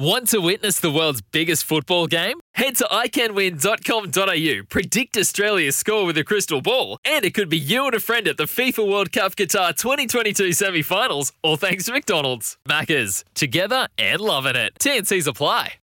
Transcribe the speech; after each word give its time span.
Want 0.00 0.28
to 0.28 0.38
witness 0.38 0.80
the 0.80 0.90
world's 0.90 1.20
biggest 1.20 1.62
football 1.66 2.06
game? 2.06 2.40
Head 2.54 2.74
to 2.76 2.84
iCanWin.com.au, 2.84 4.64
predict 4.70 5.18
Australia's 5.18 5.76
score 5.76 6.06
with 6.06 6.16
a 6.16 6.24
crystal 6.24 6.62
ball, 6.62 6.96
and 7.04 7.22
it 7.22 7.34
could 7.34 7.50
be 7.50 7.58
you 7.58 7.84
and 7.84 7.94
a 7.94 8.00
friend 8.00 8.26
at 8.26 8.38
the 8.38 8.44
FIFA 8.44 8.90
World 8.90 9.12
Cup 9.12 9.36
Qatar 9.36 9.76
2022 9.76 10.54
semi 10.54 10.80
finals, 10.80 11.34
all 11.42 11.58
thanks 11.58 11.84
to 11.84 11.92
McDonald's. 11.92 12.56
Maccas, 12.66 13.24
together 13.34 13.88
and 13.98 14.22
loving 14.22 14.56
it. 14.56 14.72
TNC's 14.78 15.26
apply. 15.26 15.74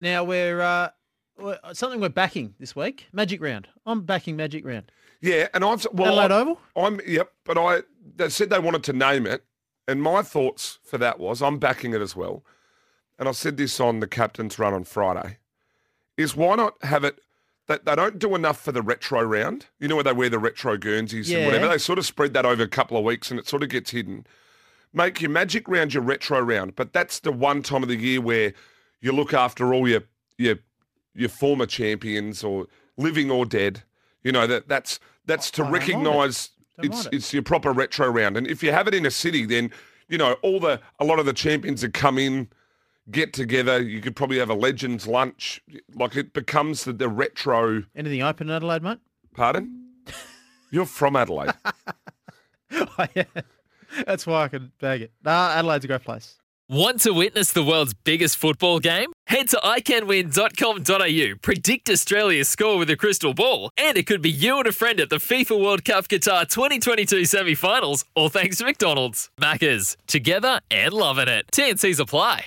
Now 0.00 0.22
we're, 0.22 0.60
uh, 0.60 0.90
we're 1.36 1.58
something 1.72 2.00
we're 2.00 2.08
backing 2.10 2.54
this 2.60 2.76
week. 2.76 3.08
Magic 3.12 3.42
round. 3.42 3.66
I'm 3.84 4.02
backing 4.02 4.36
Magic 4.36 4.64
round. 4.64 4.92
Yeah, 5.20 5.48
and 5.54 5.64
I've 5.64 5.84
well, 5.92 6.20
Adelaide 6.20 6.30
I, 6.30 6.40
Oval? 6.40 6.60
I'm 6.76 7.00
yep, 7.04 7.32
but 7.42 7.58
I 7.58 7.82
they 8.14 8.28
said 8.28 8.48
they 8.48 8.60
wanted 8.60 8.84
to 8.84 8.92
name 8.92 9.26
it, 9.26 9.44
and 9.88 10.00
my 10.00 10.22
thoughts 10.22 10.78
for 10.84 10.98
that 10.98 11.18
was 11.18 11.42
I'm 11.42 11.58
backing 11.58 11.94
it 11.94 12.00
as 12.00 12.14
well. 12.14 12.44
And 13.18 13.28
I 13.28 13.32
said 13.32 13.56
this 13.56 13.80
on 13.80 14.00
the 14.00 14.06
captain's 14.06 14.58
run 14.58 14.74
on 14.74 14.84
Friday. 14.84 15.38
Is 16.16 16.36
why 16.36 16.54
not 16.56 16.74
have 16.82 17.04
it 17.04 17.18
that 17.66 17.84
they 17.84 17.94
don't 17.96 18.18
do 18.18 18.34
enough 18.34 18.60
for 18.60 18.72
the 18.72 18.82
retro 18.82 19.22
round? 19.22 19.66
You 19.80 19.88
know 19.88 19.96
where 19.96 20.04
they 20.04 20.12
wear 20.12 20.28
the 20.28 20.38
retro 20.38 20.76
Guernseys 20.76 21.30
Yeah. 21.30 21.38
and 21.38 21.46
whatever. 21.46 21.68
They 21.68 21.78
sort 21.78 21.98
of 21.98 22.06
spread 22.06 22.32
that 22.34 22.46
over 22.46 22.62
a 22.62 22.68
couple 22.68 22.96
of 22.96 23.04
weeks, 23.04 23.30
and 23.30 23.40
it 23.40 23.48
sort 23.48 23.62
of 23.62 23.68
gets 23.68 23.90
hidden. 23.90 24.26
Make 24.92 25.20
your 25.20 25.30
magic 25.30 25.68
round 25.68 25.92
your 25.94 26.02
retro 26.02 26.40
round, 26.40 26.74
but 26.76 26.92
that's 26.92 27.20
the 27.20 27.32
one 27.32 27.62
time 27.62 27.82
of 27.82 27.88
the 27.88 27.96
year 27.96 28.20
where 28.20 28.54
you 29.00 29.12
look 29.12 29.34
after 29.34 29.74
all 29.74 29.88
your 29.88 30.02
your 30.38 30.56
your 31.14 31.28
former 31.28 31.66
champions 31.66 32.44
or 32.44 32.66
living 32.96 33.30
or 33.30 33.44
dead. 33.46 33.82
You 34.22 34.32
know 34.32 34.46
that 34.46 34.68
that's 34.68 34.98
that's 35.26 35.50
to 35.52 35.64
I 35.64 35.68
it. 35.68 35.72
recognise 35.72 36.50
it's 36.78 37.06
it. 37.06 37.14
it's 37.14 37.32
your 37.32 37.42
proper 37.42 37.72
retro 37.72 38.08
round. 38.08 38.36
And 38.36 38.46
if 38.46 38.62
you 38.62 38.72
have 38.72 38.88
it 38.88 38.94
in 38.94 39.04
a 39.04 39.10
city, 39.10 39.44
then 39.44 39.70
you 40.08 40.16
know 40.18 40.34
all 40.42 40.60
the 40.60 40.80
a 40.98 41.04
lot 41.04 41.18
of 41.18 41.26
the 41.26 41.32
champions 41.34 41.80
that 41.82 41.92
come 41.92 42.16
in 42.16 42.48
get 43.10 43.32
together. 43.32 43.80
You 43.82 44.00
could 44.00 44.16
probably 44.16 44.38
have 44.38 44.50
a 44.50 44.54
legends 44.54 45.06
lunch. 45.06 45.60
Like 45.94 46.16
it 46.16 46.32
becomes 46.32 46.84
the, 46.84 46.92
the 46.92 47.08
retro. 47.08 47.84
Anything 47.94 48.22
open 48.22 48.48
in 48.48 48.56
Adelaide, 48.56 48.82
mate? 48.82 48.98
Pardon? 49.34 49.90
You're 50.70 50.86
from 50.86 51.16
Adelaide. 51.16 51.52
Oh, 52.72 53.06
yeah. 53.14 53.24
That's 54.06 54.26
why 54.26 54.42
I 54.42 54.48
can 54.48 54.72
bag 54.80 55.02
it. 55.02 55.12
Nah, 55.24 55.50
Adelaide's 55.50 55.84
a 55.84 55.88
great 55.88 56.02
place. 56.02 56.34
Want 56.68 57.00
to 57.02 57.12
witness 57.12 57.52
the 57.52 57.62
world's 57.62 57.94
biggest 57.94 58.36
football 58.36 58.80
game? 58.80 59.12
Head 59.28 59.48
to 59.50 59.56
iCanWin.com.au, 59.58 61.36
predict 61.40 61.88
Australia's 61.88 62.48
score 62.48 62.76
with 62.76 62.90
a 62.90 62.96
crystal 62.96 63.34
ball, 63.34 63.70
and 63.76 63.96
it 63.96 64.06
could 64.08 64.20
be 64.20 64.30
you 64.30 64.58
and 64.58 64.66
a 64.66 64.72
friend 64.72 64.98
at 64.98 65.08
the 65.08 65.16
FIFA 65.16 65.62
World 65.62 65.84
Cup 65.84 66.08
Qatar 66.08 66.48
2022 66.48 67.24
semi 67.24 67.54
finals, 67.54 68.04
all 68.16 68.28
thanks 68.28 68.58
to 68.58 68.64
McDonald's. 68.64 69.30
Maccas, 69.40 69.96
together 70.08 70.60
and 70.68 70.92
loving 70.92 71.28
it. 71.28 71.46
TNC's 71.52 72.00
apply. 72.00 72.46